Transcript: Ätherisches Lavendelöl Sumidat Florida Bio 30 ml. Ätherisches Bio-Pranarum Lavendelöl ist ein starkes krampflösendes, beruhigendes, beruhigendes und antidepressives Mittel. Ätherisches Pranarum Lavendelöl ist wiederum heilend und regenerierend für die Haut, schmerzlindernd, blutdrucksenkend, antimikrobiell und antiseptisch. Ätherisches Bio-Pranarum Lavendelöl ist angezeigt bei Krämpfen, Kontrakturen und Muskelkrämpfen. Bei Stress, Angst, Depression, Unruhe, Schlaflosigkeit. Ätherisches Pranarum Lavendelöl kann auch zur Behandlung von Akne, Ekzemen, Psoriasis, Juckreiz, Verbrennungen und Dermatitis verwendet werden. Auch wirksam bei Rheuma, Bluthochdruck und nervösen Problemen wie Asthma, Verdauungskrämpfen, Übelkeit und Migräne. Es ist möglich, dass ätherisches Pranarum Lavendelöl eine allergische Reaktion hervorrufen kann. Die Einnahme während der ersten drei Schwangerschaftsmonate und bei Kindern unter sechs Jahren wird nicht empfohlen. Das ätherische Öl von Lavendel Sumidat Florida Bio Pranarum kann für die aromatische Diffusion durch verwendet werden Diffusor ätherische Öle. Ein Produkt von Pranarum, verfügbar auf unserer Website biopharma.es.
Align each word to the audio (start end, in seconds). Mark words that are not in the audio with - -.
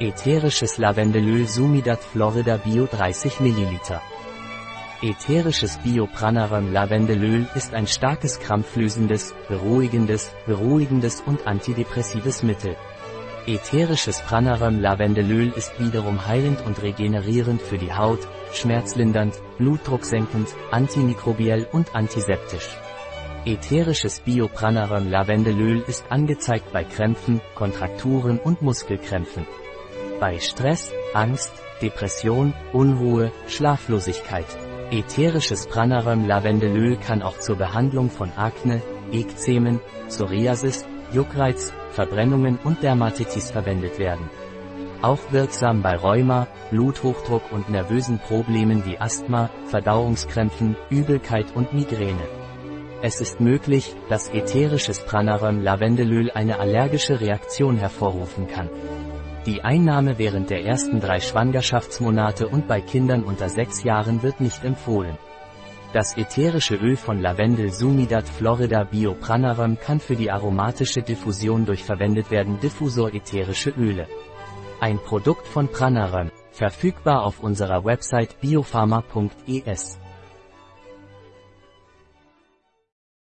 Ätherisches 0.00 0.76
Lavendelöl 0.76 1.46
Sumidat 1.46 2.02
Florida 2.02 2.56
Bio 2.56 2.86
30 2.86 3.38
ml. 3.38 4.00
Ätherisches 5.02 5.78
Bio-Pranarum 5.84 6.72
Lavendelöl 6.72 7.46
ist 7.54 7.74
ein 7.74 7.86
starkes 7.86 8.40
krampflösendes, 8.40 9.36
beruhigendes, 9.48 10.32
beruhigendes 10.46 11.20
und 11.20 11.46
antidepressives 11.46 12.42
Mittel. 12.42 12.76
Ätherisches 13.46 14.20
Pranarum 14.22 14.80
Lavendelöl 14.80 15.52
ist 15.54 15.78
wiederum 15.78 16.26
heilend 16.26 16.60
und 16.66 16.82
regenerierend 16.82 17.62
für 17.62 17.78
die 17.78 17.92
Haut, 17.92 18.26
schmerzlindernd, 18.52 19.40
blutdrucksenkend, 19.58 20.48
antimikrobiell 20.72 21.68
und 21.70 21.94
antiseptisch. 21.94 22.76
Ätherisches 23.44 24.18
Bio-Pranarum 24.18 25.08
Lavendelöl 25.08 25.84
ist 25.86 26.04
angezeigt 26.10 26.72
bei 26.72 26.82
Krämpfen, 26.82 27.40
Kontrakturen 27.54 28.40
und 28.40 28.60
Muskelkrämpfen. 28.60 29.46
Bei 30.20 30.38
Stress, 30.38 30.92
Angst, 31.12 31.52
Depression, 31.82 32.54
Unruhe, 32.72 33.32
Schlaflosigkeit. 33.48 34.46
Ätherisches 34.90 35.66
Pranarum 35.66 36.26
Lavendelöl 36.26 36.96
kann 36.96 37.20
auch 37.20 37.38
zur 37.38 37.56
Behandlung 37.56 38.10
von 38.10 38.30
Akne, 38.36 38.80
Ekzemen, 39.12 39.80
Psoriasis, 40.08 40.86
Juckreiz, 41.12 41.72
Verbrennungen 41.90 42.58
und 42.62 42.82
Dermatitis 42.82 43.50
verwendet 43.50 43.98
werden. 43.98 44.30
Auch 45.02 45.20
wirksam 45.32 45.82
bei 45.82 45.96
Rheuma, 45.96 46.46
Bluthochdruck 46.70 47.52
und 47.52 47.68
nervösen 47.68 48.18
Problemen 48.18 48.86
wie 48.86 48.98
Asthma, 48.98 49.50
Verdauungskrämpfen, 49.66 50.76
Übelkeit 50.90 51.46
und 51.54 51.74
Migräne. 51.74 52.26
Es 53.02 53.20
ist 53.20 53.40
möglich, 53.40 53.94
dass 54.08 54.30
ätherisches 54.30 55.00
Pranarum 55.00 55.60
Lavendelöl 55.60 56.30
eine 56.30 56.58
allergische 56.58 57.20
Reaktion 57.20 57.76
hervorrufen 57.76 58.46
kann. 58.46 58.70
Die 59.46 59.62
Einnahme 59.62 60.16
während 60.16 60.48
der 60.48 60.64
ersten 60.64 61.00
drei 61.00 61.20
Schwangerschaftsmonate 61.20 62.48
und 62.48 62.66
bei 62.66 62.80
Kindern 62.80 63.24
unter 63.24 63.50
sechs 63.50 63.84
Jahren 63.84 64.22
wird 64.22 64.40
nicht 64.40 64.64
empfohlen. 64.64 65.18
Das 65.92 66.16
ätherische 66.16 66.76
Öl 66.76 66.96
von 66.96 67.20
Lavendel 67.20 67.70
Sumidat 67.70 68.26
Florida 68.26 68.84
Bio 68.84 69.14
Pranarum 69.14 69.78
kann 69.78 70.00
für 70.00 70.16
die 70.16 70.30
aromatische 70.30 71.02
Diffusion 71.02 71.66
durch 71.66 71.84
verwendet 71.84 72.30
werden 72.30 72.58
Diffusor 72.58 73.12
ätherische 73.12 73.70
Öle. 73.70 74.08
Ein 74.80 74.98
Produkt 74.98 75.46
von 75.46 75.68
Pranarum, 75.68 76.30
verfügbar 76.50 77.22
auf 77.22 77.40
unserer 77.40 77.84
Website 77.84 78.40
biopharma.es. 78.40 79.98